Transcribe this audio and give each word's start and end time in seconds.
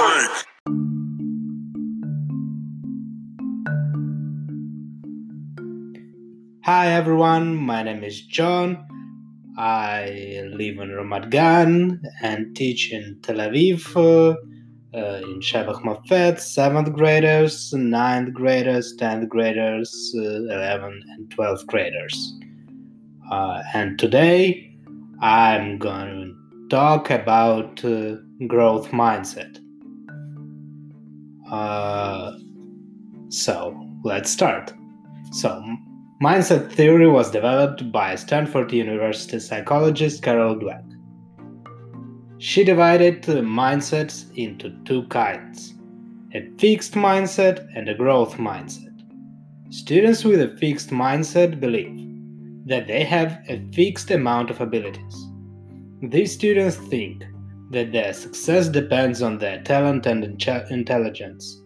Hi 0.00 0.44
everyone, 6.86 7.56
my 7.56 7.82
name 7.82 8.02
is 8.02 8.22
John. 8.22 8.78
I 9.58 10.40
live 10.54 10.78
in 10.78 10.88
Ramat 10.88 11.28
Gan 11.28 12.00
and 12.22 12.56
teach 12.56 12.90
in 12.90 13.18
Tel 13.20 13.36
Aviv 13.36 13.94
uh, 13.94 14.36
uh 14.96 15.16
in 15.16 15.40
Shevach 15.40 15.82
Mafet, 15.82 16.38
7th 16.38 16.94
graders, 16.94 17.70
9th 17.74 18.32
graders, 18.32 18.96
10th 18.96 19.28
graders, 19.28 20.14
uh, 20.16 20.20
11th 20.20 21.02
and 21.10 21.28
12th 21.28 21.66
graders. 21.66 22.38
Uh, 23.30 23.62
and 23.74 23.98
today 23.98 24.74
I'm 25.20 25.76
going 25.76 26.08
to 26.08 26.34
talk 26.70 27.10
about 27.10 27.84
uh, 27.84 28.16
growth 28.46 28.92
mindset. 28.92 29.60
Uh, 31.50 32.32
so 33.28 33.74
let's 34.04 34.30
start. 34.30 34.72
So, 35.32 35.62
mindset 36.22 36.72
theory 36.72 37.08
was 37.08 37.30
developed 37.30 37.90
by 37.92 38.14
Stanford 38.14 38.72
University 38.72 39.38
psychologist 39.40 40.22
Carol 40.22 40.56
Dweck. 40.56 40.84
She 42.38 42.64
divided 42.64 43.22
mindsets 43.22 44.32
into 44.36 44.70
two 44.84 45.02
kinds 45.08 45.74
a 46.32 46.48
fixed 46.58 46.94
mindset 46.94 47.66
and 47.74 47.88
a 47.88 47.94
growth 47.94 48.36
mindset. 48.36 48.96
Students 49.70 50.24
with 50.24 50.40
a 50.40 50.56
fixed 50.58 50.90
mindset 50.90 51.58
believe 51.58 52.06
that 52.66 52.86
they 52.86 53.02
have 53.02 53.42
a 53.48 53.60
fixed 53.72 54.12
amount 54.12 54.50
of 54.50 54.60
abilities. 54.60 55.26
These 56.02 56.32
students 56.32 56.76
think 56.76 57.24
that 57.70 57.92
their 57.92 58.12
success 58.12 58.68
depends 58.68 59.22
on 59.22 59.38
their 59.38 59.62
talent 59.62 60.06
and 60.06 60.24
intelligence. 60.24 61.62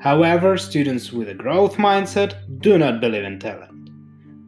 However, 0.00 0.56
students 0.56 1.12
with 1.12 1.28
a 1.28 1.34
growth 1.34 1.76
mindset 1.76 2.34
do 2.60 2.78
not 2.78 3.00
believe 3.00 3.24
in 3.24 3.38
talent. 3.38 3.90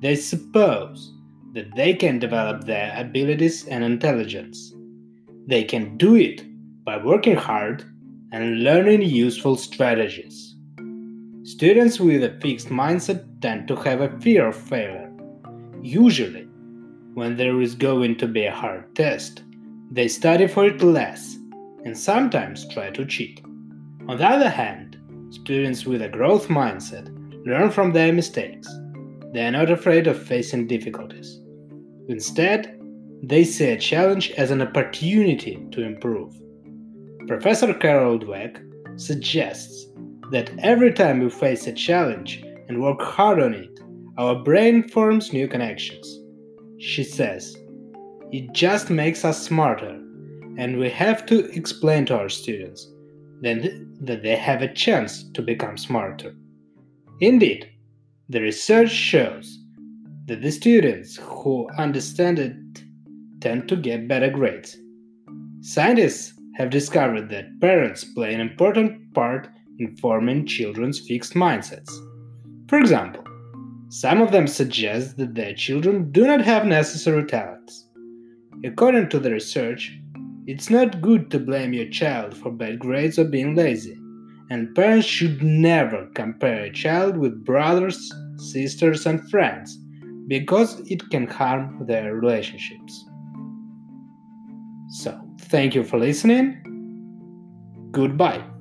They 0.00 0.16
suppose 0.16 1.12
that 1.52 1.74
they 1.76 1.92
can 1.92 2.18
develop 2.18 2.64
their 2.64 2.94
abilities 2.96 3.66
and 3.66 3.84
intelligence. 3.84 4.74
They 5.46 5.64
can 5.64 5.98
do 5.98 6.14
it 6.14 6.42
by 6.84 6.96
working 6.96 7.36
hard 7.36 7.84
and 8.32 8.62
learning 8.62 9.02
useful 9.02 9.56
strategies. 9.56 10.56
Students 11.42 12.00
with 12.00 12.24
a 12.24 12.38
fixed 12.40 12.68
mindset 12.68 13.26
tend 13.42 13.68
to 13.68 13.76
have 13.76 14.00
a 14.00 14.18
fear 14.20 14.48
of 14.48 14.56
failure. 14.56 15.12
Usually, 15.82 16.48
when 17.14 17.36
there 17.36 17.60
is 17.60 17.74
going 17.74 18.16
to 18.16 18.26
be 18.26 18.46
a 18.46 18.54
hard 18.54 18.94
test, 18.94 19.42
they 19.92 20.08
study 20.08 20.46
for 20.46 20.64
it 20.64 20.82
less 20.82 21.36
and 21.84 21.96
sometimes 21.96 22.66
try 22.68 22.88
to 22.90 23.04
cheat. 23.04 23.42
On 24.08 24.16
the 24.16 24.26
other 24.26 24.48
hand, 24.48 24.96
students 25.30 25.84
with 25.84 26.00
a 26.00 26.08
growth 26.08 26.48
mindset 26.48 27.08
learn 27.46 27.70
from 27.70 27.92
their 27.92 28.12
mistakes. 28.12 28.66
They 29.34 29.44
are 29.44 29.50
not 29.50 29.70
afraid 29.70 30.06
of 30.06 30.22
facing 30.22 30.66
difficulties. 30.66 31.38
Instead, 32.08 32.80
they 33.22 33.44
see 33.44 33.68
a 33.68 33.78
challenge 33.78 34.30
as 34.32 34.50
an 34.50 34.62
opportunity 34.62 35.62
to 35.72 35.82
improve. 35.82 36.34
Professor 37.28 37.74
Carol 37.74 38.18
Dweck 38.18 38.60
suggests 38.98 39.86
that 40.30 40.50
every 40.60 40.92
time 40.92 41.20
we 41.20 41.28
face 41.28 41.66
a 41.66 41.72
challenge 41.72 42.42
and 42.68 42.82
work 42.82 43.00
hard 43.00 43.42
on 43.42 43.52
it, 43.52 43.78
our 44.16 44.42
brain 44.42 44.88
forms 44.88 45.32
new 45.32 45.46
connections. 45.46 46.18
She 46.78 47.04
says, 47.04 47.56
it 48.33 48.52
just 48.52 48.88
makes 48.88 49.25
us 49.25 49.42
smarter, 49.42 50.00
and 50.56 50.78
we 50.78 50.88
have 50.88 51.27
to 51.27 51.50
explain 51.55 52.06
to 52.06 52.19
our 52.19 52.30
students 52.30 52.91
that 53.42 54.23
they 54.23 54.36
have 54.36 54.62
a 54.62 54.73
chance 54.73 55.24
to 55.34 55.42
become 55.42 55.77
smarter. 55.77 56.34
Indeed, 57.20 57.70
the 58.29 58.40
research 58.40 58.90
shows 58.90 59.58
that 60.27 60.40
the 60.40 60.51
students 60.51 61.17
who 61.17 61.68
understand 61.77 62.39
it 62.39 62.56
tend 63.40 63.68
to 63.68 63.77
get 63.77 64.08
better 64.08 64.30
grades. 64.30 64.79
Scientists 65.61 66.33
have 66.55 66.70
discovered 66.70 67.29
that 67.30 67.61
parents 67.61 68.05
play 68.05 68.33
an 68.33 68.40
important 68.40 69.12
part 69.14 69.48
in 69.79 69.96
forming 69.96 70.46
children's 70.46 71.01
fixed 71.01 71.35
mindsets. 71.35 71.90
For 72.68 72.79
example, 72.79 73.24
some 73.89 74.23
of 74.23 74.33
them 74.33 74.46
suggest 74.46 75.18
that 75.18 75.35
their 75.35 75.55
children 75.55 76.11
do 76.12 76.27
not 76.27 76.40
have 76.40 76.64
necessary 76.64 77.24
talents. 77.24 77.89
According 78.64 79.08
to 79.11 79.18
the 79.18 79.33
research, 79.33 79.98
it's 80.46 80.70
not 80.70 81.02
good 81.02 81.30
to 81.30 81.39
blame 81.39 81.73
your 81.73 81.89
child 81.89 82.36
for 82.36 82.50
bad 82.50 82.78
grades 82.78 83.18
or 83.18 83.24
being 83.24 83.55
lazy, 83.55 83.96
and 84.50 84.74
parents 84.74 85.06
should 85.06 85.42
never 85.42 86.08
compare 86.14 86.64
a 86.64 86.73
child 86.73 87.17
with 87.17 87.45
brothers, 87.45 88.12
sisters, 88.36 89.06
and 89.06 89.28
friends 89.30 89.78
because 90.28 90.80
it 90.90 91.02
can 91.11 91.27
harm 91.27 91.84
their 91.86 92.14
relationships. 92.14 93.05
So, 94.90 95.20
thank 95.40 95.74
you 95.74 95.83
for 95.84 95.98
listening. 95.98 96.58
Goodbye. 97.90 98.52